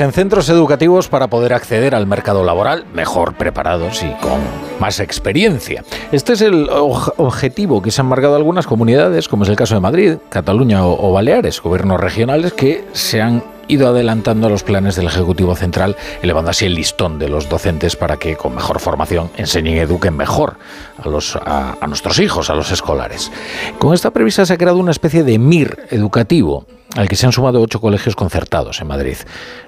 en 0.00 0.12
centros 0.12 0.48
educativos 0.48 1.08
para 1.08 1.28
poder 1.28 1.52
acceder 1.52 1.94
al 1.94 2.06
mercado 2.06 2.44
laboral 2.44 2.86
mejor 2.94 3.34
preparados 3.34 4.02
y 4.02 4.10
con 4.20 4.40
más 4.80 5.00
experiencia. 5.00 5.84
Este 6.12 6.32
es 6.32 6.40
el 6.40 6.68
objetivo 6.70 7.82
que 7.82 7.90
se 7.90 8.00
han 8.00 8.06
marcado 8.06 8.36
algunas 8.36 8.66
comunidades, 8.66 9.28
como 9.28 9.44
es 9.44 9.48
el 9.50 9.56
caso 9.56 9.74
de 9.74 9.80
Madrid, 9.80 10.16
Cataluña 10.28 10.86
o, 10.86 11.12
Baleares, 11.12 11.60
gobiernos 11.60 12.00
regionales 12.00 12.52
que 12.52 12.84
se 12.92 13.20
han 13.20 13.42
ido 13.68 13.88
adelantando 13.88 14.48
los 14.48 14.64
planes 14.64 14.96
del 14.96 15.06
Ejecutivo 15.06 15.54
Central, 15.54 15.96
elevando 16.22 16.50
así 16.50 16.66
el 16.66 16.74
listón 16.74 17.18
de 17.18 17.28
los 17.28 17.48
docentes 17.48 17.94
para 17.94 18.16
que 18.16 18.36
con 18.36 18.54
mejor 18.54 18.80
formación 18.80 19.30
enseñen 19.36 19.76
y 19.76 19.78
eduquen 19.78 20.16
mejor 20.16 20.56
a, 20.98 21.08
los, 21.08 21.36
a, 21.36 21.76
nuestros 21.86 22.18
hijos, 22.18 22.50
a 22.50 22.54
los 22.54 22.72
escolares. 22.72 23.30
Con 23.78 23.94
esta 23.94 24.10
prevista 24.10 24.44
se 24.44 24.54
ha 24.54 24.58
creado 24.58 24.78
una 24.78 24.90
especie 24.90 25.22
de 25.22 25.38
MIR 25.38 25.86
educativo 25.90 26.66
al 26.96 27.08
que 27.08 27.16
se 27.16 27.26
han 27.26 27.32
sumado 27.32 27.60
ocho 27.60 27.80
colegios 27.80 28.16
concertados 28.16 28.80
en 28.80 28.88
Madrid. 28.88 29.16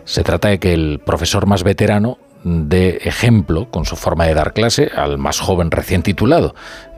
Se 0.04 0.22
trata 0.24 0.48
de 0.48 0.58
que 0.58 0.74
el 0.74 1.00
profesor 1.04 1.46
más 1.46 1.62
veterano 1.62 2.18
de 2.44 3.00
ejemplo 3.04 3.68
con 3.70 3.84
su 3.84 3.96
forma 3.96 4.26
de 4.26 4.34
dar 4.34 4.52
clase 4.52 4.90
al 4.96 5.18
más 5.18 5.38
joven 5.38 5.70
recién 5.70 6.02
titulado, 6.02 6.54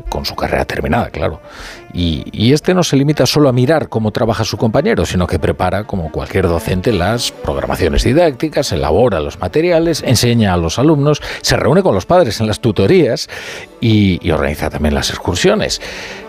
con 0.09 0.25
su 0.25 0.35
carrera 0.35 0.65
terminada, 0.65 1.11
claro. 1.11 1.41
Y, 1.93 2.53
este 2.53 2.75
no 2.75 2.83
se 2.83 2.97
limita 2.97 3.27
solo 3.27 3.49
a 3.49 3.53
mirar 3.53 3.89
cómo 3.89 4.11
trabaja 4.11 4.45
su 4.45 4.57
compañero, 4.57 5.07
sino 5.07 5.27
que 5.27 5.39
prepara, 5.39 5.85
como 5.85 6.11
cualquier 6.11 6.49
docente, 6.49 6.93
las 6.93 7.31
programaciones 7.31 8.05
didácticas, 8.05 8.73
elabora 8.73 9.21
los 9.21 9.39
materiales, 9.39 10.03
enseña 10.05 10.55
a 10.55 10.57
los 10.57 10.79
alumnos, 10.79 11.21
se 11.41 11.57
reúne 11.57 11.83
con 11.83 11.95
los 11.95 12.07
padres 12.07 12.41
en 12.41 12.47
las 12.47 12.61
tutorías 12.61 13.29
y, 13.81 14.19
y 14.27 14.31
organiza 14.31 14.71
también 14.71 14.95
las 14.95 15.11
excursiones. 15.11 15.81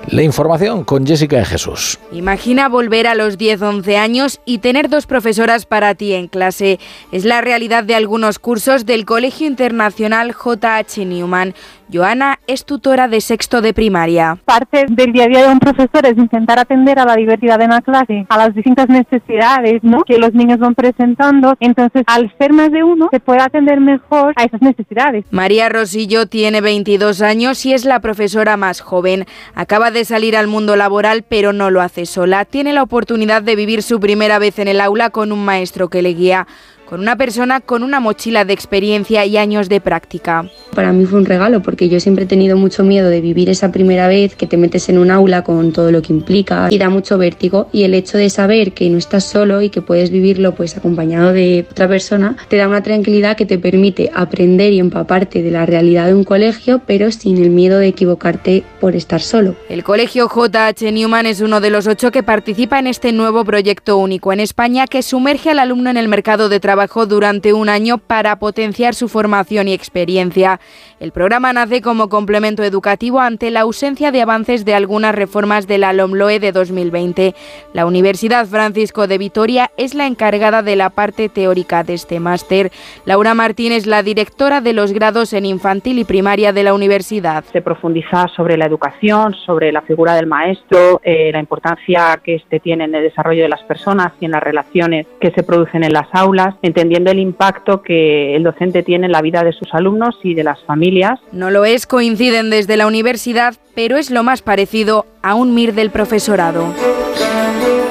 La 0.08 0.22
información 0.22 0.84
con 0.84 1.05
Jessica 1.05 1.38
de 1.38 1.45
Jesús. 1.45 1.98
Imagina 2.12 2.70
volver 2.70 3.08
a 3.08 3.16
los 3.16 3.40
10-11 3.40 3.98
años 3.98 4.40
y 4.46 4.59
tener 4.59 4.88
dos 4.88 5.08
profesoras 5.08 5.66
para 5.66 5.96
ti 5.96 6.13
en 6.13 6.27
clase. 6.27 6.80
Es 7.12 7.26
la 7.26 7.41
realidad 7.41 7.84
de 7.84 7.96
algunos 7.96 8.38
cursos 8.38 8.86
del 8.86 9.05
Colegio 9.05 9.48
Internacional 9.48 10.36
JH 10.36 11.05
Newman. 11.05 11.55
Joana 11.91 12.40
es 12.48 12.66
tutora 12.66 13.08
de 13.08 13.22
sexto 13.22 13.62
de 13.62 13.74
primaria. 13.74 14.38
Parte 14.46 14.86
del 14.90 15.14
día 15.14 15.26
a 15.26 15.28
día 15.28 15.44
de 15.44 15.52
un 15.52 15.60
profesor 15.60 16.05
es 16.05 16.18
intentar 16.18 16.58
atender 16.58 16.98
a 16.98 17.05
la 17.05 17.16
diversidad 17.16 17.60
de 17.60 17.68
la 17.68 17.82
clase, 17.82 18.26
a 18.28 18.38
las 18.38 18.55
distintas 18.55 18.90
necesidades 18.90 19.84
¿no? 19.84 20.04
que 20.04 20.18
los 20.18 20.34
niños 20.34 20.60
van 20.60 20.74
presentando. 20.74 21.56
Entonces, 21.60 22.04
al 22.08 22.34
ser 22.40 22.54
más 22.54 22.72
de 22.72 22.84
uno, 22.84 23.10
se 23.12 23.20
puede 23.20 23.41
atender 23.41 23.80
mejor 23.80 24.34
a 24.36 24.44
esas 24.44 24.62
necesidades. 24.62 25.26
María 25.30 25.70
Rosillo 25.70 26.26
tiene 26.26 26.62
22 26.62 27.22
años 27.22 27.66
y 27.66 27.74
es 27.74 27.86
la 27.86 28.00
profesora 28.00 28.58
más 28.58 28.82
joven. 28.82 29.26
Acaba 29.54 29.91
de 29.91 30.06
salir 30.06 30.36
al 30.36 30.48
mundo 30.48 30.76
laboral, 30.76 31.24
pero 31.28 31.54
no 31.54 31.70
lo 31.70 31.82
hace 31.82 32.06
sola. 32.06 32.46
Tiene 32.46 32.74
la 32.74 32.84
oportunidad 32.84 33.44
de 33.44 33.56
vivir 33.56 33.84
su 33.84 34.00
primera 34.00 34.40
vez 34.40 34.58
en 34.60 34.68
el 34.68 34.82
aula 34.82 35.12
con 35.12 35.32
un 35.32 35.46
maestro 35.46 35.90
que 35.90 36.02
le 36.02 36.13
guía 36.13 36.48
con 36.86 37.00
una 37.00 37.16
persona 37.18 37.62
con 37.62 37.84
una 37.84 38.00
mochila 38.00 38.46
de 38.46 38.54
experiencia 38.54 39.26
y 39.26 39.38
años 39.38 39.70
de 39.70 39.82
práctica. 39.82 40.50
Para 40.76 40.91
mí 40.94 41.05
fue 41.05 41.20
un 41.20 41.26
regalo 41.26 41.62
porque 41.62 41.90
yo 41.90 42.00
siempre 42.00 42.26
he 42.26 42.28
tenido 42.28 42.58
mucho 42.58 42.84
miedo 42.84 43.10
de 43.10 43.22
vivir 43.22 43.50
esa 43.50 43.72
primera 43.72 44.08
vez 44.08 44.36
que 44.36 44.48
te 44.48 44.58
metes 44.58 44.90
en 44.90 44.98
un 44.98 45.10
aula 45.10 45.44
con 45.44 45.72
todo 45.72 45.91
lo 45.91 46.02
que 46.02 46.13
implica 46.13 46.68
y 46.70 46.78
da 46.78 46.90
mucho 46.90 47.18
vértigo 47.18 47.70
y 47.72 47.84
el 47.84 47.94
hecho 47.94 48.18
de 48.18 48.30
saber 48.30 48.74
que 48.74 48.90
no 48.90 48.98
estás 48.98 49.24
solo 49.24 49.62
y 49.62 49.70
que 49.70 49.82
puedes 49.82 50.12
vivirlo 50.12 50.54
pues 50.54 50.78
acompañado 50.78 51.34
de 51.34 51.66
otra 51.70 51.88
persona 51.88 52.36
te 52.48 52.58
da 52.58 52.68
una 52.68 52.84
tranquilidad 52.84 53.36
que 53.36 53.46
te 53.46 53.58
permite 53.58 54.12
aprender 54.13 54.74
y 54.74 54.80
empaparte 54.80 55.41
de 55.41 55.52
la 55.52 55.66
realidad 55.66 56.08
de 56.08 56.13
un 56.13 56.24
colegio 56.24 56.82
pero 56.86 57.12
sin 57.12 57.38
el 57.41 57.50
miedo 57.50 57.80
de 57.80 57.88
equivocarte 57.88 58.63
por 58.80 58.96
estar 58.96 59.22
solo. 59.22 59.56
El 59.70 59.84
colegio 59.84 60.30
JH 60.30 60.91
Newman 60.91 61.26
es 61.26 61.41
uno 61.41 61.62
de 61.62 61.70
los 61.70 61.88
ocho 61.88 62.12
que 62.12 62.24
participa 62.24 62.80
en 62.80 62.88
este 62.88 63.12
nuevo 63.12 63.44
proyecto 63.44 63.98
único 63.98 64.34
en 64.34 64.40
España 64.40 64.88
que 64.88 65.02
sumerge 65.02 65.52
al 65.52 65.59
alumno 65.59 65.90
en 65.90 65.97
el 65.97 66.08
mercado 66.08 66.50
de 66.50 66.59
trabajo 66.59 66.75
trabajó 66.75 67.06
durante 67.06 67.53
un 67.53 67.69
año 67.69 68.00
para 68.00 68.38
potenciar 68.38 68.95
su 68.95 69.07
formación 69.07 69.69
y 69.69 69.73
experiencia. 69.73 70.59
El 71.00 71.13
programa 71.13 71.53
nace 71.53 71.81
como 71.81 72.09
complemento 72.09 72.63
educativo 72.63 73.22
ante 73.22 73.50
la 73.50 73.62
ausencia 73.62 74.12
de 74.12 74.22
avances 74.22 74.66
de 74.66 74.75
algunas 74.75 75.16
reformas 75.16 75.67
de 75.67 75.77
la 75.77 75.94
LOMLOE 75.94 76.39
de 76.41 76.51
2020. 76.51 77.33
La 77.73 77.85
Universidad 77.85 78.45
Francisco 78.45 79.07
de 79.07 79.17
Vitoria 79.17 79.72
es 79.77 79.94
la 79.94 80.05
encargada 80.05 80.63
de 80.63 80.75
la 80.75 80.89
parte 80.89 81.29
teórica 81.29 81.83
de 81.83 81.94
este 81.94 82.19
máster. 82.19 82.72
Laura 83.05 83.33
Martínez, 83.33 83.85
la 83.85 84.03
directora 84.03 84.59
de 84.59 84.73
los 84.73 84.91
grados 84.91 85.31
en 85.31 85.45
infantil 85.45 86.00
y 86.00 86.03
primaria 86.03 86.51
de 86.51 86.63
la 86.63 86.73
universidad. 86.73 87.45
Se 87.53 87.61
profundiza 87.61 88.27
sobre 88.35 88.57
la 88.57 88.66
educación, 88.66 89.33
sobre 89.33 89.71
la 89.71 89.81
figura 89.81 90.16
del 90.16 90.27
maestro, 90.27 91.00
eh, 91.03 91.29
la 91.31 91.39
importancia 91.39 92.19
que 92.21 92.35
este 92.35 92.59
tiene 92.59 92.83
en 92.83 92.95
el 92.95 93.03
desarrollo 93.03 93.44
de 93.44 93.50
las 93.50 93.63
personas 93.63 94.11
y 94.19 94.25
en 94.25 94.31
las 94.31 94.44
relaciones 94.44 95.07
que 95.21 95.31
se 95.31 95.44
producen 95.44 95.83
en 95.83 95.94
las 95.94 96.07
aulas 96.13 96.55
entendiendo 96.65 97.11
el 97.11 97.19
impacto 97.19 97.81
que 97.81 98.35
el 98.35 98.43
docente 98.43 98.83
tiene 98.83 99.05
en 99.05 99.11
la 99.11 99.21
vida 99.21 99.43
de 99.43 99.53
sus 99.53 99.73
alumnos 99.73 100.17
y 100.23 100.33
de 100.33 100.43
las 100.43 100.61
familias. 100.63 101.19
No 101.31 101.51
lo 101.51 101.65
es, 101.65 101.85
coinciden 101.85 102.49
desde 102.49 102.77
la 102.77 102.87
universidad, 102.87 103.55
pero 103.75 103.97
es 103.97 104.09
lo 104.09 104.23
más 104.23 104.41
parecido 104.41 105.05
a 105.21 105.35
un 105.35 105.53
MIR 105.53 105.73
del 105.73 105.91
profesorado. 105.91 106.65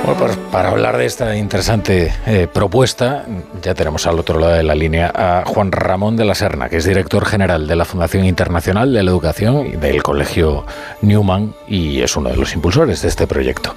Bueno, 0.05 0.21
pues 0.21 0.37
para 0.53 0.69
hablar 0.69 0.99
de 0.99 1.07
esta 1.07 1.35
interesante 1.35 2.13
eh, 2.27 2.47
propuesta, 2.53 3.25
ya 3.63 3.75
tenemos 3.75 4.07
al 4.07 4.19
otro 4.19 4.39
lado 4.39 4.53
de 4.53 4.63
la 4.63 4.75
línea 4.75 5.11
a 5.15 5.45
Juan 5.47 5.73
Ramón 5.73 6.17
de 6.17 6.27
la 6.27 6.35
Serna, 6.35 6.69
que 6.69 6.77
es 6.77 6.85
director 6.85 7.25
general 7.25 7.67
de 7.67 7.75
la 7.75 7.87
Fundación 7.87 8.27
Internacional 8.27 8.93
de 8.93 9.03
la 9.03 9.11
Educación 9.11 9.67
y 9.67 9.77
del 9.77 10.03
Colegio 10.03 10.67
Newman 11.01 11.55
y 11.69 12.03
es 12.03 12.17
uno 12.17 12.29
de 12.29 12.37
los 12.37 12.55
impulsores 12.55 13.01
de 13.01 13.09
este 13.09 13.27
proyecto. 13.27 13.75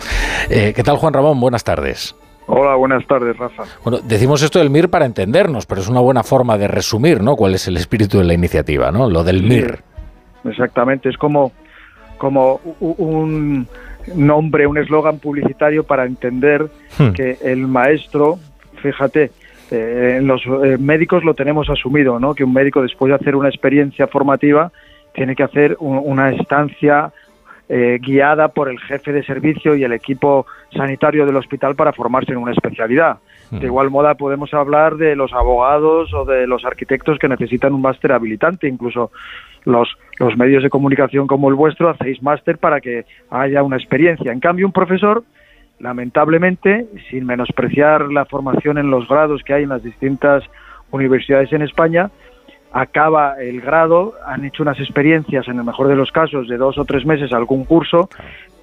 Eh, 0.50 0.74
¿Qué 0.76 0.84
tal, 0.84 0.98
Juan 0.98 1.14
Ramón? 1.14 1.40
Buenas 1.40 1.64
tardes. 1.64 2.14
Hola, 2.48 2.76
buenas 2.76 3.06
tardes, 3.06 3.38
Rafa. 3.38 3.64
Bueno, 3.84 4.00
decimos 4.04 4.42
esto 4.42 4.60
del 4.60 4.70
MIR 4.70 4.90
para 4.90 5.06
entendernos, 5.06 5.66
pero 5.66 5.82
es 5.82 5.90
una 5.90 6.00
buena 6.00 6.24
forma 6.24 6.58
de 6.58 6.68
resumir, 6.68 7.22
¿no? 7.22 7.36
¿Cuál 7.36 7.56
es 7.56 7.68
el 7.68 7.76
espíritu 7.76 8.20
de 8.20 8.24
la 8.24 8.34
iniciativa, 8.34 8.90
¿no? 8.90 9.10
Lo 9.10 9.24
del 9.24 9.44
MIR. 9.44 9.80
Exactamente, 10.46 11.10
es 11.10 11.18
como, 11.18 11.52
como 12.18 12.62
un 12.80 13.68
nombre, 14.16 14.66
un 14.66 14.78
eslogan 14.78 15.20
publicitario 15.20 15.84
para 15.84 16.06
entender 16.06 16.68
hmm. 16.98 17.10
que 17.10 17.38
el 17.44 17.68
maestro, 17.68 18.40
fíjate, 18.82 19.32
eh, 19.70 20.20
los 20.24 20.42
eh, 20.46 20.78
médicos 20.80 21.26
lo 21.26 21.34
tenemos 21.34 21.70
asumido, 21.70 22.18
¿no? 22.18 22.34
Que 22.34 22.46
un 22.46 22.54
médico 22.54 22.82
después 22.82 23.10
de 23.10 23.16
hacer 23.16 23.36
una 23.36 23.50
experiencia 23.50 24.08
formativa 24.08 24.72
tiene 25.14 25.36
que 25.36 25.44
hacer 25.44 25.76
una 25.80 26.32
estancia 26.32 27.12
eh, 27.70 28.00
guiada 28.02 28.48
por 28.48 28.70
el 28.70 28.80
jefe 28.80 29.12
de 29.12 29.24
servicio 29.24 29.76
y 29.76 29.84
el 29.84 29.92
equipo 29.92 30.46
sanitario 30.72 31.26
del 31.26 31.36
hospital 31.36 31.76
para 31.76 31.92
formarse 31.92 32.32
en 32.32 32.38
una 32.38 32.54
especialidad. 32.54 33.18
De 33.52 33.66
igual 33.66 33.90
modo 33.90 34.14
podemos 34.16 34.54
hablar 34.54 34.98
de 34.98 35.16
los 35.16 35.32
abogados 35.34 36.14
o 36.14 36.26
de 36.26 36.48
los 36.48 36.66
arquitectos 36.66 37.18
que 37.18 37.30
necesitan 37.30 37.74
un 37.74 37.82
máster 37.82 38.12
habilitante, 38.12 38.68
incluso 38.68 39.12
los, 39.64 39.90
los 40.20 40.38
medios 40.38 40.64
de 40.64 40.70
comunicación 40.70 41.28
como 41.28 41.50
el 41.50 41.56
vuestro 41.56 41.90
hacéis 41.90 42.22
máster 42.22 42.58
para 42.58 42.82
que 42.82 43.06
haya 43.30 43.64
una 43.64 43.78
experiencia. 43.78 44.32
En 44.32 44.40
cambio, 44.40 44.66
un 44.66 44.74
profesor, 44.74 45.24
lamentablemente, 45.80 46.88
sin 47.10 47.26
menospreciar 47.26 48.12
la 48.12 48.26
formación 48.26 48.78
en 48.78 48.90
los 48.90 49.08
grados 49.08 49.44
que 49.44 49.54
hay 49.54 49.64
en 49.64 49.70
las 49.70 49.84
distintas 49.84 50.44
universidades 50.92 51.52
en 51.54 51.62
España, 51.62 52.10
acaba 52.72 53.42
el 53.42 53.62
grado, 53.62 54.14
han 54.26 54.46
hecho 54.46 54.64
unas 54.64 54.80
experiencias, 54.80 55.48
en 55.48 55.58
el 55.58 55.64
mejor 55.64 55.88
de 55.88 55.96
los 55.96 56.12
casos, 56.12 56.48
de 56.48 56.58
dos 56.58 56.78
o 56.78 56.86
tres 56.86 57.06
meses 57.06 57.34
algún 57.34 57.66
curso, 57.66 58.10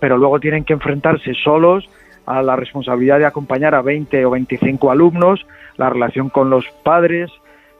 pero 0.01 0.19
luego 0.19 0.41
tienen 0.41 0.65
que 0.65 0.73
enfrentarse 0.73 1.35
solos 1.35 1.89
a 2.27 2.43
la 2.43 2.57
responsabilidad 2.57 3.19
de 3.19 3.27
acompañar 3.27 3.75
a 3.75 3.83
20 3.83 4.25
o 4.25 4.31
25 4.31 4.91
alumnos, 4.91 5.47
la 5.77 5.91
relación 5.91 6.31
con 6.31 6.51
los 6.51 6.67
padres, 6.83 7.31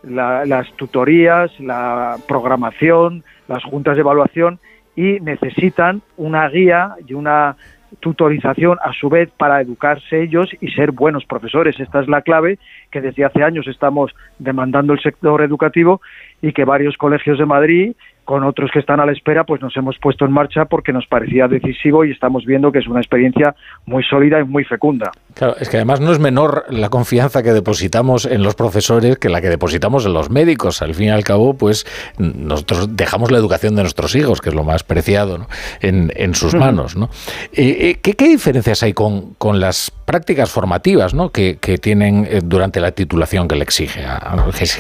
las 0.03 0.71
tutorías, 0.77 1.59
la 1.61 2.17
programación, 2.29 3.25
las 3.49 3.63
juntas 3.65 3.97
de 3.97 4.01
evaluación 4.01 4.59
y 4.97 5.19
necesitan 5.21 6.03
una 6.17 6.49
guía 6.49 6.95
y 7.07 7.15
una 7.15 7.57
tutorización 8.01 8.79
a 8.83 8.93
su 8.93 9.09
vez 9.09 9.31
para 9.37 9.61
educarse 9.61 10.23
ellos 10.23 10.51
y 10.61 10.71
ser 10.71 10.93
buenos 10.93 11.25
profesores. 11.25 11.79
Esta 11.79 12.01
es 12.01 12.09
la 12.09 12.23
clave 12.23 12.59
que 12.91 13.01
desde 13.01 13.25
hace 13.25 13.43
años 13.43 13.67
estamos 13.67 14.15
demandando 14.39 14.93
el 14.93 15.01
sector 15.01 15.43
educativo 15.43 16.01
y 16.43 16.53
que 16.53 16.65
varios 16.65 16.97
colegios 16.97 17.39
de 17.39 17.47
Madrid 17.47 17.93
con 18.25 18.45
otros 18.45 18.71
que 18.73 18.79
están 18.79 19.01
a 19.01 19.07
la 19.07 19.13
espera, 19.13 19.45
pues 19.45 19.61
nos 19.61 19.77
hemos 19.77 19.99
puesto 19.99 20.25
en 20.25 20.33
marcha 20.33 20.65
porque 20.65 20.93
nos 20.93 21.07
parecía 21.07 21.47
decisivo 21.49 22.05
y 22.05 22.11
estamos 22.11 22.45
viendo 22.45 22.73
que 22.73 22.79
es 22.79 22.87
una 22.87 23.01
experiencia 23.01 23.55
muy 23.87 24.03
sólida 24.03 24.41
y 24.41 24.45
muy 24.45 24.65
fecunda. 24.65 25.11
Claro, 25.35 25.57
es 25.59 25.69
que 25.69 25.77
además 25.77 26.01
no 26.01 26.13
es 26.13 26.19
menor 26.19 26.65
la 26.71 26.89
confianza 26.89 27.43
que 27.43 27.53
depositamos 27.53 28.25
en 28.25 28.43
los 28.43 28.55
profesores 28.55 29.19
que 29.19 29.29
la 29.29 29.41
que 29.41 29.49
depositamos 29.49 30.07
en 30.07 30.13
los 30.13 30.31
médicos. 30.31 30.83
Al 30.83 30.95
fin 30.95 31.07
y 31.07 31.11
al 31.11 31.25
cabo, 31.25 31.55
pues 31.55 31.87
nosotros 32.19 32.97
dejamos 32.97 33.31
la 33.31 33.39
educación 33.39 33.75
de 33.77 33.83
nuestros 33.83 34.15
hijos, 34.15 34.41
que 34.41 34.49
es 34.51 34.55
lo 34.55 34.65
más 34.65 34.85
preciado, 34.85 35.47
en, 35.81 36.35
sus 36.35 36.55
manos. 36.55 36.97
¿no? 36.97 37.11
Eh, 37.53 37.99
eh, 38.05 38.15
¿qué, 38.15 38.29
diferencias 38.29 38.83
hay 38.83 38.93
con, 38.93 39.35
las 39.61 39.91
prácticas 39.91 40.51
formativas 40.51 41.15
¿no? 41.15 41.31
que, 41.31 41.57
tienen 41.81 42.27
eh, 42.29 42.41
durante 42.45 42.81
la 42.81 42.93
titulación 42.93 43.49
que, 43.49 43.57
le 43.57 43.63
exige 43.63 44.05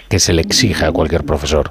que 0.08 0.18
se 0.18 0.32
le 0.32 0.42
exige 0.42 0.86
a 0.86 0.92
cualquier 0.92 1.24
profesor? 1.24 1.70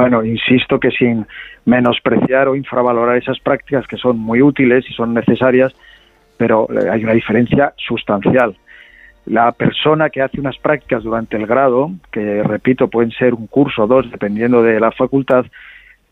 Bueno, 0.00 0.24
insisto 0.24 0.78
que 0.78 0.92
sin 0.92 1.26
menospreciar 1.64 2.46
o 2.46 2.54
infravalorar 2.54 3.16
esas 3.16 3.40
prácticas 3.40 3.84
que 3.88 3.96
son 3.96 4.16
muy 4.16 4.40
útiles 4.40 4.84
y 4.88 4.92
son 4.92 5.12
necesarias, 5.12 5.74
pero 6.36 6.68
eh, 6.70 6.88
hay 6.88 7.02
una 7.02 7.14
diferencia 7.14 7.72
sustancial. 7.76 8.56
la 9.26 9.50
persona 9.50 10.08
que 10.08 10.22
hace 10.22 10.40
unas 10.40 10.56
prácticas 10.56 11.02
durante 11.02 11.36
el 11.36 11.46
grado, 11.46 11.90
que 12.12 12.44
repito, 12.44 12.86
pueden 12.88 13.10
ser 13.10 13.34
un 13.34 13.48
curso 13.48 13.82
o 13.82 13.86
dos, 13.88 14.08
dependiendo 14.08 14.62
de 14.62 14.78
la 14.78 14.92
facultad, 14.92 15.44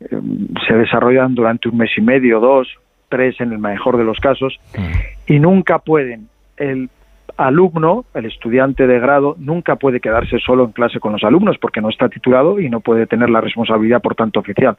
eh, 0.00 0.20
se 0.66 0.74
desarrollan 0.74 1.36
durante 1.36 1.68
un 1.68 1.78
mes 1.78 1.90
y 1.96 2.00
medio, 2.00 2.40
dos, 2.40 2.68
tres 3.08 3.40
en 3.40 3.52
el 3.52 3.58
mejor 3.60 3.96
de 3.98 4.04
los 4.04 4.18
casos, 4.18 4.58
mm. 4.76 5.32
y 5.32 5.38
nunca 5.38 5.78
pueden 5.78 6.28
el 6.56 6.90
alumno, 7.36 8.04
el 8.14 8.26
estudiante 8.26 8.86
de 8.86 8.98
grado, 8.98 9.36
nunca 9.38 9.76
puede 9.76 10.00
quedarse 10.00 10.38
solo 10.38 10.64
en 10.64 10.72
clase 10.72 11.00
con 11.00 11.12
los 11.12 11.24
alumnos 11.24 11.58
porque 11.58 11.80
no 11.80 11.88
está 11.88 12.08
titulado 12.08 12.60
y 12.60 12.70
no 12.70 12.80
puede 12.80 13.06
tener 13.06 13.30
la 13.30 13.40
responsabilidad, 13.40 14.00
por 14.02 14.14
tanto, 14.14 14.40
oficial. 14.40 14.76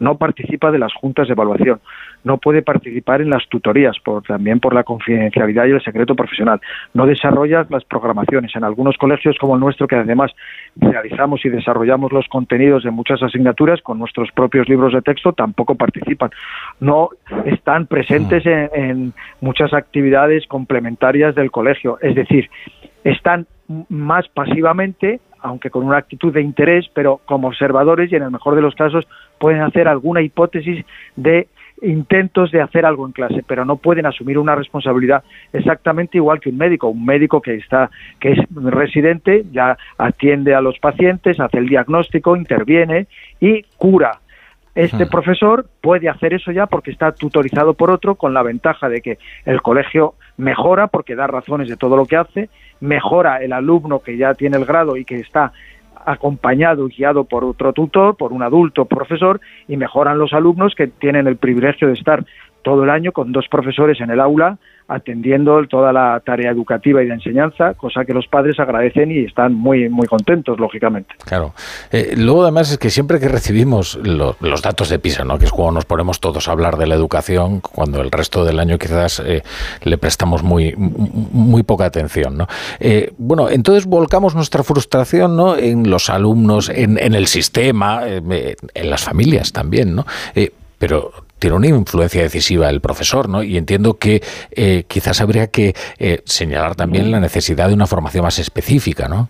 No 0.00 0.18
participa 0.18 0.70
de 0.70 0.78
las 0.78 0.92
juntas 0.94 1.28
de 1.28 1.32
evaluación, 1.32 1.80
no 2.24 2.38
puede 2.38 2.62
participar 2.62 3.20
en 3.20 3.30
las 3.30 3.48
tutorías, 3.48 3.96
por, 4.04 4.22
también 4.22 4.60
por 4.60 4.74
la 4.74 4.84
confidencialidad 4.84 5.66
y 5.66 5.72
el 5.72 5.82
secreto 5.82 6.14
profesional. 6.14 6.60
No 6.94 7.06
desarrolla 7.06 7.66
las 7.68 7.84
programaciones. 7.84 8.54
En 8.54 8.64
algunos 8.64 8.96
colegios 8.96 9.36
como 9.38 9.54
el 9.54 9.60
nuestro, 9.60 9.86
que 9.88 9.96
además 9.96 10.32
realizamos 10.76 11.44
y 11.44 11.48
desarrollamos 11.48 12.12
los 12.12 12.26
contenidos 12.28 12.84
de 12.84 12.90
muchas 12.90 13.22
asignaturas 13.22 13.80
con 13.82 13.98
nuestros 13.98 14.30
propios 14.32 14.68
libros 14.68 14.92
de 14.92 15.02
texto, 15.02 15.32
tampoco 15.32 15.74
participan. 15.74 16.30
No 16.80 17.10
están 17.44 17.86
presentes 17.86 18.44
en, 18.46 18.70
en 18.74 19.12
muchas 19.40 19.72
actividades 19.72 20.46
complementarias 20.46 21.34
del 21.34 21.50
colegio. 21.50 21.98
Es 22.00 22.14
decir, 22.14 22.48
están 23.04 23.46
más 23.88 24.28
pasivamente, 24.28 25.20
aunque 25.40 25.70
con 25.70 25.84
una 25.84 25.98
actitud 25.98 26.32
de 26.32 26.42
interés, 26.42 26.86
pero 26.94 27.20
como 27.24 27.48
observadores 27.48 28.10
y 28.12 28.16
en 28.16 28.22
el 28.22 28.30
mejor 28.30 28.54
de 28.54 28.62
los 28.62 28.74
casos 28.74 29.06
pueden 29.38 29.62
hacer 29.62 29.88
alguna 29.88 30.22
hipótesis 30.22 30.84
de 31.16 31.48
intentos 31.80 32.50
de 32.50 32.60
hacer 32.60 32.84
algo 32.84 33.06
en 33.06 33.12
clase, 33.12 33.42
pero 33.46 33.64
no 33.64 33.76
pueden 33.76 34.06
asumir 34.06 34.38
una 34.38 34.54
responsabilidad 34.54 35.24
exactamente 35.52 36.18
igual 36.18 36.40
que 36.40 36.50
un 36.50 36.58
médico. 36.58 36.88
Un 36.88 37.04
médico 37.04 37.40
que 37.40 37.54
está, 37.54 37.90
que 38.20 38.32
es 38.32 38.38
residente, 38.54 39.44
ya 39.52 39.76
atiende 39.98 40.54
a 40.54 40.60
los 40.60 40.78
pacientes, 40.78 41.40
hace 41.40 41.58
el 41.58 41.68
diagnóstico, 41.68 42.36
interviene 42.36 43.06
y 43.40 43.62
cura. 43.76 44.18
Este 44.74 45.04
profesor 45.04 45.66
puede 45.82 46.08
hacer 46.08 46.32
eso 46.32 46.50
ya 46.50 46.64
porque 46.66 46.90
está 46.90 47.12
tutorizado 47.12 47.74
por 47.74 47.90
otro, 47.90 48.14
con 48.14 48.32
la 48.32 48.42
ventaja 48.42 48.88
de 48.88 49.02
que 49.02 49.18
el 49.44 49.60
colegio 49.60 50.14
mejora 50.38 50.86
porque 50.86 51.14
da 51.14 51.26
razones 51.26 51.68
de 51.68 51.76
todo 51.76 51.94
lo 51.94 52.06
que 52.06 52.16
hace, 52.16 52.48
mejora 52.80 53.42
el 53.42 53.52
alumno 53.52 53.98
que 53.98 54.16
ya 54.16 54.32
tiene 54.32 54.56
el 54.56 54.64
grado 54.64 54.96
y 54.96 55.04
que 55.04 55.16
está 55.16 55.52
acompañado 56.04 56.86
y 56.88 56.96
guiado 56.96 57.24
por 57.24 57.44
otro 57.44 57.72
tutor, 57.72 58.16
por 58.16 58.32
un 58.32 58.42
adulto 58.42 58.84
profesor, 58.84 59.40
y 59.68 59.76
mejoran 59.76 60.18
los 60.18 60.32
alumnos 60.32 60.74
que 60.74 60.88
tienen 60.88 61.26
el 61.26 61.36
privilegio 61.36 61.88
de 61.88 61.94
estar 61.94 62.24
todo 62.62 62.84
el 62.84 62.90
año 62.90 63.12
con 63.12 63.32
dos 63.32 63.46
profesores 63.48 64.00
en 64.00 64.10
el 64.10 64.20
aula 64.20 64.58
atendiendo 64.88 65.64
toda 65.66 65.92
la 65.92 66.20
tarea 66.24 66.50
educativa 66.50 67.02
y 67.02 67.06
de 67.06 67.14
enseñanza, 67.14 67.74
cosa 67.74 68.04
que 68.04 68.12
los 68.12 68.26
padres 68.26 68.58
agradecen 68.60 69.10
y 69.10 69.20
están 69.20 69.54
muy 69.54 69.88
muy 69.88 70.06
contentos, 70.06 70.58
lógicamente. 70.58 71.14
Claro. 71.24 71.54
Eh, 71.90 72.14
luego, 72.16 72.42
además, 72.42 72.70
es 72.70 72.78
que 72.78 72.90
siempre 72.90 73.18
que 73.18 73.28
recibimos 73.28 73.98
los 74.02 74.62
datos 74.62 74.88
de 74.88 74.98
PISA, 74.98 75.24
¿no? 75.24 75.38
que 75.38 75.46
es 75.46 75.50
cuando 75.50 75.72
nos 75.72 75.84
ponemos 75.84 76.20
todos 76.20 76.48
a 76.48 76.52
hablar 76.52 76.76
de 76.76 76.86
la 76.86 76.94
educación, 76.94 77.60
cuando 77.60 78.00
el 78.00 78.10
resto 78.10 78.44
del 78.44 78.58
año 78.60 78.78
quizás 78.78 79.20
eh, 79.20 79.42
le 79.82 79.98
prestamos 79.98 80.42
muy, 80.42 80.74
muy 80.76 81.62
poca 81.62 81.86
atención. 81.86 82.36
¿no? 82.36 82.46
Eh, 82.80 83.12
bueno, 83.18 83.48
entonces 83.48 83.86
volcamos 83.86 84.34
nuestra 84.34 84.62
frustración 84.62 85.36
¿no? 85.36 85.56
en 85.56 85.88
los 85.88 86.10
alumnos, 86.10 86.68
en, 86.68 86.98
en 86.98 87.14
el 87.14 87.26
sistema, 87.26 88.02
en 88.06 88.90
las 88.90 89.04
familias 89.04 89.52
también. 89.52 89.94
¿no? 89.94 90.04
pero 90.78 91.12
tiene 91.42 91.56
una 91.56 91.66
influencia 91.66 92.22
decisiva 92.22 92.70
el 92.70 92.80
profesor, 92.80 93.28
¿no? 93.28 93.42
Y 93.42 93.56
entiendo 93.56 93.98
que 93.98 94.20
eh, 94.52 94.84
quizás 94.86 95.20
habría 95.20 95.48
que 95.48 95.74
eh, 95.98 96.20
señalar 96.24 96.76
también 96.76 97.10
la 97.10 97.18
necesidad 97.18 97.66
de 97.66 97.74
una 97.74 97.88
formación 97.88 98.22
más 98.22 98.38
específica, 98.38 99.08
¿no? 99.08 99.28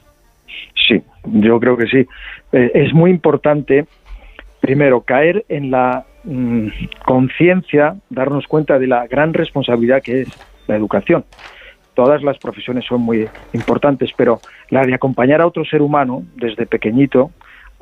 Sí, 0.86 1.02
yo 1.24 1.58
creo 1.58 1.74
que 1.74 1.86
sí. 1.86 2.06
Eh, 2.52 2.70
es 2.74 2.92
muy 2.92 3.10
importante, 3.10 3.86
primero, 4.60 5.00
caer 5.00 5.46
en 5.48 5.70
la 5.70 6.04
mm, 6.24 6.68
conciencia, 7.06 7.96
darnos 8.10 8.46
cuenta 8.46 8.78
de 8.78 8.88
la 8.88 9.06
gran 9.06 9.32
responsabilidad 9.32 10.02
que 10.02 10.20
es 10.20 10.28
la 10.66 10.76
educación. 10.76 11.24
Todas 11.94 12.22
las 12.22 12.36
profesiones 12.36 12.84
son 12.84 13.00
muy 13.00 13.26
importantes, 13.54 14.10
pero 14.14 14.42
la 14.68 14.82
de 14.82 14.92
acompañar 14.92 15.40
a 15.40 15.46
otro 15.46 15.64
ser 15.64 15.80
humano 15.80 16.24
desde 16.36 16.66
pequeñito 16.66 17.30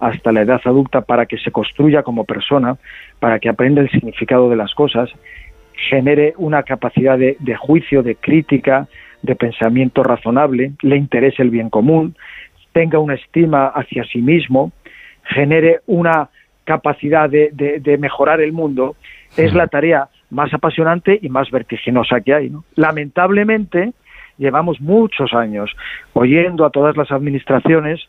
hasta 0.01 0.33
la 0.33 0.41
edad 0.43 0.61
adulta 0.65 1.03
para 1.03 1.27
que 1.27 1.39
se 1.39 1.53
construya 1.53 2.03
como 2.03 2.25
persona, 2.25 2.77
para 3.19 3.39
que 3.39 3.51
aprenda 3.51 3.83
el 3.83 3.91
significado 3.91 4.49
de 4.49 4.57
las 4.57 4.75
cosas, 4.75 5.11
genere 5.89 6.35
una 6.37 6.63
capacidad 6.63 7.19
de, 7.19 7.57
juicio, 7.57 8.03
de 8.03 8.17
crítica, 8.17 8.89
de 9.23 9.37
pensamiento 9.37 10.03
razonable, 10.03 10.73
le 10.83 10.97
interese 10.97 11.43
el 11.43 11.51
bien 11.51 11.71
común, 11.71 12.17
tenga 12.73 12.99
una 12.99 13.15
estima 13.15 13.67
hacia 13.67 14.05
sí 14.05 14.21
mismo, 14.21 14.73
genere 15.25 15.81
una 15.87 16.31
capacidad 16.65 17.29
de, 17.29 17.97
mejorar 17.99 18.41
el 18.41 18.53
mundo, 18.53 18.97
es 19.37 19.55
la 19.55 19.67
tarea 19.67 20.09
más 20.31 20.53
apasionante 20.55 21.19
y 21.21 21.29
más 21.29 21.51
vertiginosa 21.51 22.21
que 22.21 22.35
hay. 22.35 22.53
Lamentablemente, 22.77 23.93
llevamos 24.39 24.81
muchos 24.81 25.35
años 25.35 25.71
oyendo 26.15 26.65
a 26.65 26.71
todas 26.71 26.97
las 26.97 27.11
administraciones 27.11 28.01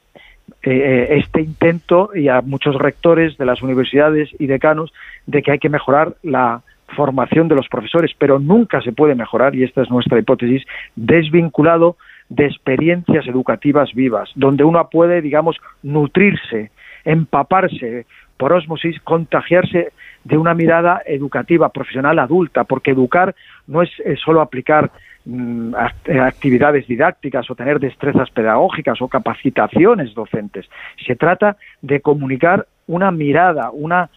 eh, 0.64 1.08
este 1.18 1.42
intento 1.42 2.12
y 2.14 2.28
a 2.28 2.42
muchos 2.42 2.76
rectores 2.76 3.38
de 3.38 3.46
las 3.46 3.62
universidades 3.62 4.30
y 4.40 4.48
decanos 4.48 4.94
de 5.26 5.42
que 5.42 5.52
hay 5.52 5.60
que 5.60 5.70
mejorar 5.70 6.16
la 6.24 6.62
formación 6.96 7.48
de 7.48 7.56
los 7.56 7.68
profesores, 7.68 8.12
pero 8.18 8.40
nunca 8.40 8.82
se 8.82 8.92
puede 8.92 9.16
mejorar, 9.16 9.56
y 9.56 9.64
esta 9.64 9.82
es 9.82 9.90
nuestra 9.90 10.20
hipótesis, 10.20 10.64
desvinculado 10.96 11.96
de 12.30 12.46
experiencias 12.46 13.28
educativas 13.28 13.94
vivas, 13.94 14.30
donde 14.36 14.64
uno 14.64 14.88
puede, 14.90 15.22
digamos, 15.22 15.58
nutrirse, 15.84 16.72
empaparse 17.06 18.06
por 18.38 18.54
osmosis, 18.54 19.00
contagiarse 19.02 19.92
de 20.24 20.38
una 20.38 20.54
mirada 20.54 21.02
educativa, 21.06 21.70
profesional, 21.70 22.20
adulta, 22.20 22.64
porque 22.64 22.92
educar 22.92 23.36
no 23.68 23.82
es 23.82 23.90
solo 24.24 24.42
aplicar 24.42 24.92
Mm, 25.24 25.76
eh, 26.06 26.20
actividades 26.20 26.88
didácticas 26.88 27.48
o 27.52 27.56
tener 27.56 27.80
destrezas 27.80 28.32
pedagógicas 28.32 29.00
o 29.04 29.08
capacitaciones 29.08 30.16
docentes. 30.16 30.68
Se 31.06 31.16
trata 31.16 31.58
de 31.84 32.02
comunicar 32.02 32.66
una 32.88 33.12
mirada, 33.12 33.70
una 33.72 34.10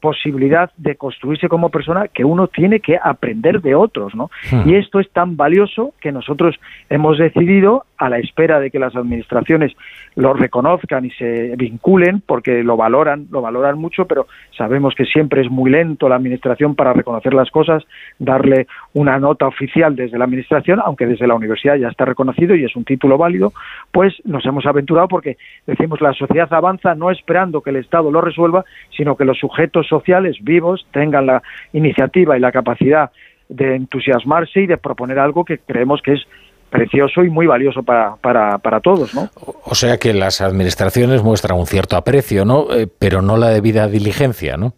posibilidad 0.00 0.70
de 0.76 0.96
construirse 0.96 1.48
como 1.48 1.70
persona 1.70 2.08
que 2.08 2.24
uno 2.24 2.48
tiene 2.48 2.80
que 2.80 2.98
aprender 3.02 3.60
de 3.60 3.74
otros, 3.74 4.14
¿no? 4.14 4.30
Hmm. 4.50 4.68
Y 4.68 4.76
esto 4.76 5.00
es 5.00 5.10
tan 5.10 5.36
valioso 5.36 5.94
que 6.00 6.12
nosotros 6.12 6.58
hemos 6.88 7.18
decidido, 7.18 7.84
a 8.00 8.08
la 8.08 8.18
espera 8.18 8.58
de 8.60 8.70
que 8.70 8.78
las 8.78 8.96
administraciones 8.96 9.72
lo 10.16 10.32
reconozcan 10.32 11.04
y 11.04 11.10
se 11.10 11.54
vinculen, 11.56 12.22
porque 12.26 12.64
lo 12.64 12.76
valoran, 12.76 13.26
lo 13.30 13.42
valoran 13.42 13.78
mucho, 13.78 14.06
pero 14.06 14.26
sabemos 14.56 14.94
que 14.94 15.04
siempre 15.04 15.42
es 15.42 15.50
muy 15.50 15.70
lento 15.70 16.08
la 16.08 16.16
administración 16.16 16.74
para 16.74 16.94
reconocer 16.94 17.34
las 17.34 17.50
cosas, 17.50 17.84
darle 18.18 18.66
una 18.94 19.18
nota 19.18 19.46
oficial 19.46 19.94
desde 19.96 20.16
la 20.16 20.24
administración, 20.24 20.80
aunque 20.82 21.06
desde 21.06 21.26
la 21.26 21.34
universidad 21.34 21.76
ya 21.76 21.88
está 21.88 22.06
reconocido 22.06 22.54
y 22.54 22.64
es 22.64 22.74
un 22.74 22.84
título 22.84 23.18
válido, 23.18 23.52
pues 23.92 24.14
nos 24.24 24.46
hemos 24.46 24.64
aventurado 24.64 25.06
porque 25.06 25.36
decimos 25.66 26.00
la 26.00 26.14
sociedad 26.14 26.52
avanza 26.54 26.94
no 26.94 27.10
esperando 27.10 27.60
que 27.60 27.70
el 27.70 27.76
Estado 27.76 28.10
lo 28.10 28.22
resuelva, 28.22 28.64
sino 28.96 29.14
que 29.14 29.26
los 29.26 29.38
sujetos 29.38 29.79
sociales 29.88 30.36
vivos 30.40 30.86
tengan 30.92 31.26
la 31.26 31.42
iniciativa 31.72 32.36
y 32.36 32.40
la 32.40 32.52
capacidad 32.52 33.10
de 33.48 33.74
entusiasmarse 33.76 34.60
y 34.60 34.66
de 34.66 34.76
proponer 34.76 35.18
algo 35.18 35.44
que 35.44 35.58
creemos 35.58 36.00
que 36.02 36.14
es 36.14 36.26
precioso 36.70 37.24
y 37.24 37.30
muy 37.30 37.46
valioso 37.46 37.82
para, 37.82 38.14
para, 38.16 38.58
para 38.58 38.80
todos, 38.80 39.12
¿no? 39.14 39.28
O 39.64 39.74
sea 39.74 39.98
que 39.98 40.14
las 40.14 40.40
administraciones 40.40 41.22
muestran 41.22 41.58
un 41.58 41.66
cierto 41.66 41.96
aprecio, 41.96 42.44
¿no? 42.44 42.72
Eh, 42.72 42.86
pero 42.98 43.22
no 43.22 43.36
la 43.36 43.48
debida 43.48 43.88
diligencia, 43.88 44.56
¿no? 44.56 44.74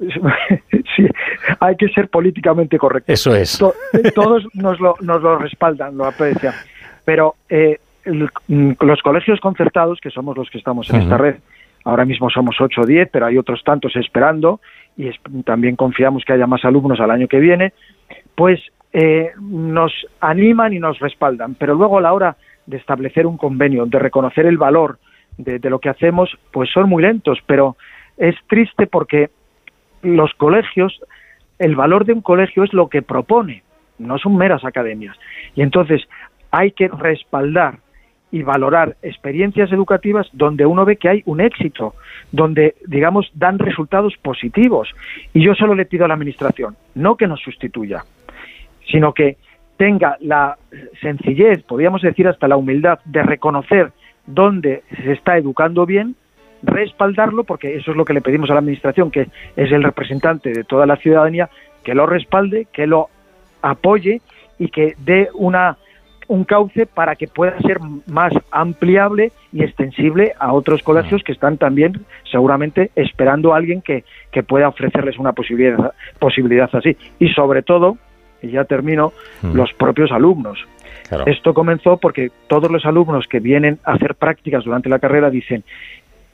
sí, 0.96 1.06
hay 1.60 1.76
que 1.76 1.88
ser 1.88 2.08
políticamente 2.08 2.78
correcto. 2.78 3.12
Eso 3.12 3.34
es. 3.34 3.58
todos 4.14 4.44
nos 4.54 4.80
lo, 4.80 4.96
nos 5.00 5.22
lo 5.22 5.38
respaldan, 5.38 5.96
lo 5.96 6.04
aprecian. 6.04 6.52
Pero 7.04 7.36
eh, 7.48 7.78
los 8.04 9.02
colegios 9.02 9.40
concertados, 9.40 10.00
que 10.00 10.10
somos 10.10 10.36
los 10.36 10.50
que 10.50 10.58
estamos 10.58 10.90
en 10.90 11.02
esta 11.02 11.16
red, 11.16 11.36
Ahora 11.84 12.04
mismo 12.04 12.30
somos 12.30 12.56
8 12.58 12.80
o 12.80 12.86
10, 12.86 13.10
pero 13.12 13.26
hay 13.26 13.36
otros 13.36 13.62
tantos 13.62 13.94
esperando 13.96 14.60
y 14.96 15.10
también 15.44 15.76
confiamos 15.76 16.24
que 16.24 16.32
haya 16.32 16.46
más 16.46 16.64
alumnos 16.64 17.00
al 17.00 17.10
año 17.10 17.28
que 17.28 17.40
viene, 17.40 17.72
pues 18.34 18.60
eh, 18.92 19.32
nos 19.40 19.92
animan 20.20 20.72
y 20.72 20.78
nos 20.78 20.98
respaldan. 20.98 21.54
Pero 21.56 21.74
luego 21.74 21.98
a 21.98 22.00
la 22.00 22.12
hora 22.12 22.36
de 22.66 22.78
establecer 22.78 23.26
un 23.26 23.36
convenio, 23.36 23.86
de 23.86 23.98
reconocer 23.98 24.46
el 24.46 24.56
valor 24.56 24.98
de, 25.36 25.58
de 25.58 25.70
lo 25.70 25.78
que 25.78 25.90
hacemos, 25.90 26.30
pues 26.52 26.70
son 26.70 26.88
muy 26.88 27.02
lentos, 27.02 27.38
pero 27.46 27.76
es 28.16 28.36
triste 28.48 28.86
porque 28.86 29.30
los 30.02 30.32
colegios, 30.34 31.00
el 31.58 31.76
valor 31.76 32.04
de 32.04 32.12
un 32.12 32.20
colegio 32.20 32.64
es 32.64 32.72
lo 32.72 32.88
que 32.88 33.02
propone, 33.02 33.62
no 33.98 34.18
son 34.18 34.36
meras 34.36 34.64
academias. 34.64 35.16
Y 35.54 35.62
entonces 35.62 36.02
hay 36.50 36.70
que 36.70 36.88
respaldar 36.88 37.78
y 38.34 38.42
valorar 38.42 38.96
experiencias 39.00 39.70
educativas 39.70 40.26
donde 40.32 40.66
uno 40.66 40.84
ve 40.84 40.96
que 40.96 41.08
hay 41.08 41.22
un 41.24 41.40
éxito, 41.40 41.94
donde, 42.32 42.74
digamos, 42.84 43.30
dan 43.32 43.60
resultados 43.60 44.16
positivos. 44.16 44.92
Y 45.32 45.44
yo 45.44 45.54
solo 45.54 45.76
le 45.76 45.86
pido 45.86 46.04
a 46.04 46.08
la 46.08 46.14
Administración, 46.14 46.74
no 46.96 47.16
que 47.16 47.28
nos 47.28 47.40
sustituya, 47.40 48.02
sino 48.90 49.14
que 49.14 49.36
tenga 49.76 50.16
la 50.18 50.58
sencillez, 51.00 51.62
podríamos 51.62 52.02
decir 52.02 52.26
hasta 52.26 52.48
la 52.48 52.56
humildad, 52.56 52.98
de 53.04 53.22
reconocer 53.22 53.92
dónde 54.26 54.82
se 55.04 55.12
está 55.12 55.38
educando 55.38 55.86
bien, 55.86 56.16
respaldarlo, 56.64 57.44
porque 57.44 57.76
eso 57.76 57.92
es 57.92 57.96
lo 57.96 58.04
que 58.04 58.14
le 58.14 58.20
pedimos 58.20 58.50
a 58.50 58.54
la 58.54 58.58
Administración, 58.58 59.12
que 59.12 59.28
es 59.54 59.70
el 59.70 59.84
representante 59.84 60.50
de 60.50 60.64
toda 60.64 60.86
la 60.86 60.96
ciudadanía, 60.96 61.50
que 61.84 61.94
lo 61.94 62.04
respalde, 62.06 62.66
que 62.72 62.88
lo 62.88 63.10
apoye 63.62 64.22
y 64.58 64.70
que 64.70 64.96
dé 64.98 65.28
una 65.34 65.76
un 66.28 66.44
cauce 66.44 66.86
para 66.86 67.16
que 67.16 67.26
pueda 67.26 67.58
ser 67.60 67.78
más 68.06 68.32
ampliable 68.50 69.32
y 69.52 69.62
extensible 69.62 70.32
a 70.38 70.52
otros 70.52 70.82
colegios 70.82 71.22
que 71.22 71.32
están 71.32 71.58
también 71.58 72.04
seguramente 72.30 72.90
esperando 72.96 73.52
a 73.52 73.56
alguien 73.56 73.82
que, 73.82 74.04
que 74.30 74.42
pueda 74.42 74.68
ofrecerles 74.68 75.18
una 75.18 75.32
posibilidad, 75.32 75.92
posibilidad 76.18 76.68
así. 76.72 76.96
Y 77.18 77.28
sobre 77.30 77.62
todo, 77.62 77.96
y 78.42 78.50
ya 78.50 78.64
termino, 78.64 79.12
mm. 79.42 79.54
los 79.54 79.72
propios 79.74 80.12
alumnos. 80.12 80.58
Esto 81.26 81.54
comenzó 81.54 81.98
porque 81.98 82.30
todos 82.48 82.70
los 82.70 82.84
alumnos 82.86 83.26
que 83.28 83.38
vienen 83.38 83.78
a 83.84 83.92
hacer 83.92 84.14
prácticas 84.14 84.64
durante 84.64 84.88
la 84.88 84.98
carrera 84.98 85.30
dicen, 85.30 85.62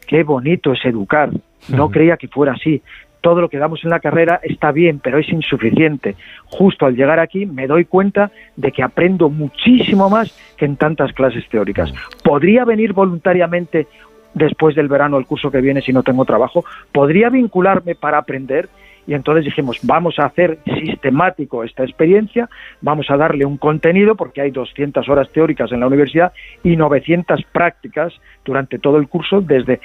qué 0.07 0.23
bonito 0.23 0.73
es 0.73 0.85
educar, 0.85 1.31
no 1.69 1.91
creía 1.91 2.17
que 2.17 2.29
fuera 2.29 2.53
así, 2.53 2.81
todo 3.21 3.41
lo 3.41 3.49
que 3.49 3.59
damos 3.59 3.85
en 3.85 3.91
la 3.91 4.01
carrera 4.01 4.41
está 4.43 4.73
bien, 4.73 5.01
pero 5.01 5.19
es 5.19 5.29
insuficiente. 5.29 6.17
Justo 6.47 6.87
al 6.87 6.97
llegar 6.97 7.19
aquí 7.19 7.47
me 7.47 7.67
doy 7.67 7.85
cuenta 7.85 8.31
de 8.57 8.73
que 8.73 8.83
aprendo 8.83 9.29
muchísimo 9.29 10.09
más 10.09 10.37
que 10.57 10.65
en 10.65 10.77
tantas 10.77 11.13
clases 11.13 11.49
teóricas. 11.49 11.93
¿Podría 12.23 12.65
venir 12.65 12.93
voluntariamente 12.93 13.87
después 14.35 14.75
del 14.75 14.89
verano 14.89 15.19
el 15.19 15.27
curso 15.27 15.51
que 15.51 15.61
viene 15.61 15.83
si 15.83 15.93
no 15.93 16.03
tengo 16.03 16.25
trabajo? 16.25 16.65
¿Podría 16.93 17.31
vincularme 17.31 17.95
para 17.95 18.19
aprender? 18.19 18.69
Y 19.11 19.15
entonces 19.15 19.45
dijimos, 19.45 19.81
vamos 19.83 20.21
a 20.21 20.27
hacer 20.27 20.61
sistemático 20.65 21.65
esta 21.65 21.83
experiencia, 21.83 22.49
vamos 22.81 23.11
a 23.11 23.17
darle 23.17 23.45
un 23.45 23.57
contenido, 23.57 24.15
porque 24.15 24.41
hay 24.41 24.53
200 24.53 25.09
horas 25.09 25.29
teóricas 25.33 25.73
en 25.73 25.81
la 25.81 25.89
universidad 25.89 26.33
y 26.63 26.77
900 26.77 27.43
prácticas 27.51 28.13
durante 28.45 28.79
todo 28.79 28.99
el 28.99 29.09
curso, 29.09 29.41
desde 29.41 29.81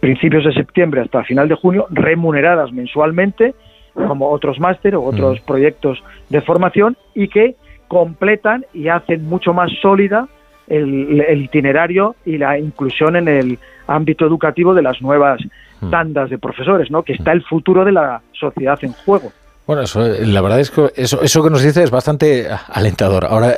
principios 0.00 0.46
de 0.46 0.54
septiembre 0.54 1.02
hasta 1.02 1.24
final 1.24 1.46
de 1.46 1.56
junio, 1.56 1.88
remuneradas 1.90 2.72
mensualmente, 2.72 3.52
como 3.92 4.30
otros 4.30 4.58
máster 4.58 4.96
o 4.96 5.02
otros 5.02 5.40
proyectos 5.40 6.02
de 6.30 6.40
formación, 6.40 6.96
y 7.14 7.28
que 7.28 7.56
completan 7.86 8.64
y 8.72 8.88
hacen 8.88 9.26
mucho 9.26 9.52
más 9.52 9.70
sólida 9.82 10.26
el, 10.70 11.42
itinerario 11.42 12.16
y 12.24 12.38
la 12.38 12.58
inclusión 12.58 13.16
en 13.16 13.28
el 13.28 13.58
ámbito 13.86 14.24
educativo 14.24 14.72
de 14.72 14.82
las 14.82 15.02
nuevas. 15.02 15.42
Tandas 15.90 16.30
de 16.30 16.38
profesores, 16.38 16.90
¿no? 16.90 17.02
Que 17.02 17.14
está 17.14 17.32
el 17.32 17.42
futuro 17.42 17.84
de 17.84 17.92
la 17.92 18.20
sociedad 18.32 18.78
en 18.82 18.92
juego. 18.92 19.32
Bueno, 19.70 19.82
eso, 19.82 20.00
la 20.00 20.40
verdad 20.40 20.58
es 20.58 20.72
que 20.72 20.90
eso, 20.96 21.22
eso 21.22 21.44
que 21.44 21.48
nos 21.48 21.62
dice 21.62 21.84
es 21.84 21.92
bastante 21.92 22.48
alentador. 22.72 23.26
Ahora, 23.26 23.54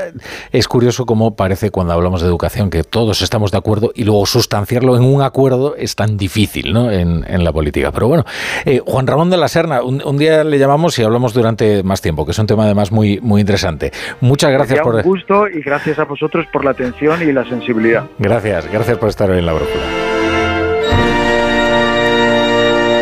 es 0.51 0.69
curioso 0.69 1.07
cómo 1.07 1.37
parece 1.37 1.71
cuando 1.71 1.95
hablamos 1.95 2.21
de 2.21 2.29
educación 2.29 2.69
que 2.69 2.85
todos 2.85 3.23
estamos 3.23 3.51
de 3.51 3.57
acuerdo 3.57 3.93
y 3.95 4.05
luego 4.05 4.27
sustanciarlo 4.27 4.95
en 4.95 5.05
un 5.05 5.23
acuerdo 5.23 5.75
es 5.75 5.97
tan 5.97 6.19
difícil 6.19 6.75
¿no? 6.75 6.91
en, 6.91 7.25
en 7.27 7.45
la 7.45 7.51
política. 7.51 7.93
Pero 7.93 8.09
bueno, 8.09 8.25
eh, 8.67 8.83
Juan 8.85 9.07
Ramón 9.07 9.31
de 9.31 9.39
la 9.39 9.49
Serna, 9.49 9.83
un, 9.83 10.19
día 10.19 10.45
le 10.45 10.59
llamamos 10.59 10.99
y 10.99 11.03
hablamos 11.03 11.33
durante 11.33 11.83
más 11.83 12.03
tiempo, 12.03 12.27
que 12.27 12.33
es 12.33 12.39
un 12.39 12.47
tema 12.47 12.65
además 12.65 12.93
muy, 12.93 13.19
muy 13.23 13.41
interesante. 13.41 13.91
Muchas 14.21 14.53
gracias 14.53 14.81
por... 14.81 14.97
Un 14.97 15.03
gusto 15.05 15.49
y 15.49 15.63
gracias 15.63 15.99
a 15.99 16.05
vosotros 16.05 16.45
por 16.53 16.63
la 16.63 16.73
atención 16.73 17.23
y 17.23 17.33
la 17.33 17.49
sensibilidad. 17.49 18.05
Gracias, 18.19 18.71
gracias 18.71 18.99
por 18.99 19.09
estar 19.09 19.31
hoy 19.31 19.39
en 19.39 19.47
la 19.47 19.55
brújula. 19.55 20.02